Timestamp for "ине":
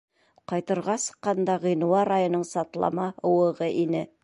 3.87-4.05